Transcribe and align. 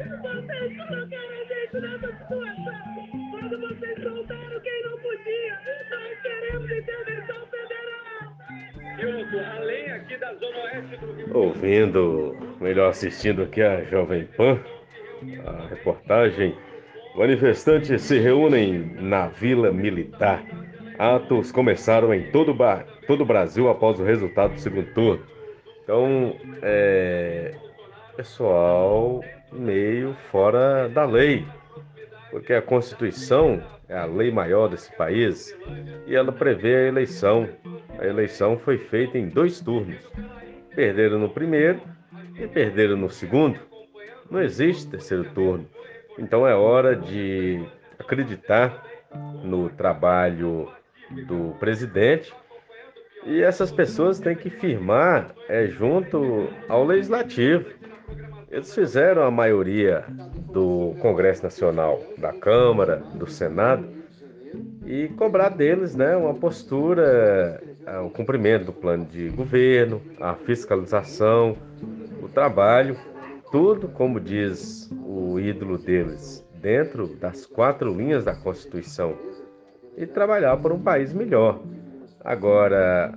Vocês 0.00 0.12
a 0.12 0.68
gente 1.44 1.80
nessa 1.80 2.06
situação. 2.06 2.74
Quando 3.32 3.60
vocês 3.60 4.02
soltaram 4.02 4.60
quem 4.60 4.82
não 4.82 4.98
podia, 4.98 5.58
nós 5.90 6.22
queremos 6.22 6.70
intervenção 6.70 7.46
federal. 7.50 8.34
além 9.56 9.90
aqui 9.90 10.16
da 10.16 10.32
Zona 10.34 10.56
Oeste 10.56 10.96
do 10.96 11.38
Ouvindo, 11.38 12.56
melhor 12.62 12.88
assistindo 12.88 13.42
aqui 13.42 13.60
a 13.60 13.84
Jovem 13.84 14.24
Pan, 14.24 14.58
a 15.46 15.66
reportagem. 15.66 16.56
Manifestantes 17.14 18.00
se 18.00 18.18
reúnem 18.18 18.78
na 19.02 19.28
Vila 19.28 19.70
Militar. 19.70 20.42
Atos 20.98 21.52
começaram 21.52 22.14
em 22.14 22.30
todo, 22.30 22.54
bar, 22.54 22.86
todo 23.06 23.20
o 23.20 23.26
Brasil 23.26 23.68
após 23.68 24.00
o 24.00 24.04
resultado 24.04 24.54
do 24.54 24.60
segundo 24.60 24.94
turno. 24.94 25.22
Então, 25.84 26.36
é, 26.62 27.54
pessoal 28.16 29.22
meio 29.52 30.14
fora 30.30 30.88
da 30.88 31.04
lei, 31.04 31.46
porque 32.30 32.52
a 32.52 32.62
Constituição 32.62 33.62
é 33.88 33.96
a 33.96 34.04
lei 34.04 34.30
maior 34.30 34.68
desse 34.68 34.94
país 34.96 35.56
e 36.06 36.14
ela 36.14 36.32
prevê 36.32 36.76
a 36.76 36.88
eleição. 36.88 37.48
A 37.98 38.06
eleição 38.06 38.58
foi 38.58 38.78
feita 38.78 39.18
em 39.18 39.28
dois 39.28 39.60
turnos. 39.60 39.98
Perderam 40.74 41.18
no 41.18 41.28
primeiro 41.28 41.80
e 42.38 42.46
perderam 42.46 42.96
no 42.96 43.10
segundo. 43.10 43.58
Não 44.30 44.40
existe 44.40 44.88
terceiro 44.88 45.24
turno. 45.34 45.66
Então 46.18 46.46
é 46.46 46.54
hora 46.54 46.94
de 46.94 47.64
acreditar 47.98 48.84
no 49.42 49.68
trabalho 49.70 50.70
do 51.26 51.54
presidente 51.58 52.32
e 53.24 53.42
essas 53.42 53.70
pessoas 53.70 54.18
têm 54.18 54.34
que 54.34 54.48
firmar 54.48 55.34
é, 55.48 55.66
junto 55.66 56.48
ao 56.68 56.84
legislativo. 56.84 57.66
Eles 58.50 58.74
fizeram 58.74 59.22
a 59.22 59.30
maioria 59.30 60.04
do 60.52 60.96
Congresso 61.00 61.44
Nacional, 61.44 62.02
da 62.18 62.32
Câmara, 62.32 62.96
do 63.14 63.30
Senado, 63.30 63.86
e 64.84 65.06
cobrar 65.10 65.50
deles 65.50 65.94
né, 65.94 66.16
uma 66.16 66.34
postura, 66.34 67.62
é, 67.86 67.98
o 68.00 68.10
cumprimento 68.10 68.64
do 68.64 68.72
plano 68.72 69.04
de 69.04 69.28
governo, 69.28 70.02
a 70.20 70.34
fiscalização, 70.34 71.56
o 72.20 72.28
trabalho, 72.28 72.96
tudo, 73.52 73.86
como 73.86 74.18
diz 74.18 74.90
o 75.04 75.38
ídolo 75.38 75.78
deles, 75.78 76.44
dentro 76.60 77.06
das 77.06 77.46
quatro 77.46 77.94
linhas 77.94 78.24
da 78.24 78.34
Constituição, 78.34 79.16
e 79.96 80.06
trabalhar 80.06 80.56
por 80.56 80.72
um 80.72 80.80
país 80.80 81.12
melhor. 81.12 81.60
Agora, 82.24 83.14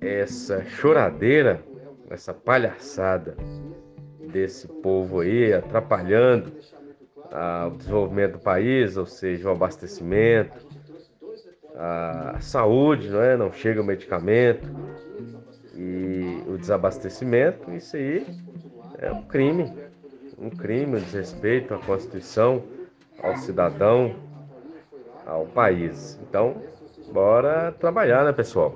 essa 0.00 0.64
choradeira, 0.64 1.60
essa 2.08 2.32
palhaçada, 2.32 3.36
desse 4.34 4.66
povo 4.66 5.20
aí, 5.20 5.52
atrapalhando 5.52 6.52
ah, 7.30 7.70
o 7.72 7.76
desenvolvimento 7.76 8.32
do 8.32 8.38
país, 8.40 8.96
ou 8.96 9.06
seja, 9.06 9.48
o 9.48 9.52
abastecimento, 9.52 10.56
a 11.76 12.40
saúde, 12.40 13.08
não 13.08 13.22
é? 13.22 13.36
Não 13.36 13.52
chega 13.52 13.80
o 13.80 13.84
medicamento 13.84 14.68
e 15.76 16.42
o 16.48 16.58
desabastecimento, 16.58 17.70
isso 17.72 17.96
aí 17.96 18.26
é 18.98 19.10
um 19.12 19.22
crime, 19.22 19.72
um 20.36 20.50
crime, 20.50 20.96
um 20.96 21.00
desrespeito 21.00 21.72
à 21.72 21.78
Constituição, 21.78 22.62
ao 23.22 23.36
cidadão, 23.36 24.16
ao 25.24 25.46
país. 25.46 26.18
Então, 26.28 26.56
bora 27.12 27.72
trabalhar, 27.72 28.24
né, 28.24 28.32
pessoal? 28.32 28.74